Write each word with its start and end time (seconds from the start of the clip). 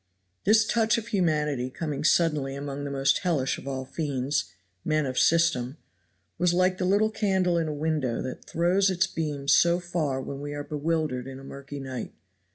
This 0.45 0.65
touch 0.65 0.97
of 0.97 1.09
humanity 1.09 1.69
coming 1.69 2.03
suddenly 2.03 2.55
among 2.55 2.85
the 2.85 2.89
most 2.89 3.19
hellish 3.19 3.59
of 3.59 3.67
all 3.67 3.85
fiends 3.85 4.45
men 4.83 5.05
of 5.05 5.19
system 5.19 5.77
was 6.39 6.55
like 6.55 6.79
the 6.79 6.85
little 6.85 7.11
candle 7.11 7.55
in 7.55 7.67
a 7.67 7.71
window 7.71 8.19
that 8.23 8.45
throws 8.45 8.89
its 8.89 9.05
beams 9.05 9.53
so 9.53 9.79
far 9.79 10.19
when 10.19 10.41
we 10.41 10.55
are 10.55 10.63
bewildered 10.63 11.27
in 11.27 11.39
a 11.39 11.43
murky 11.43 11.79
night. 11.79 12.15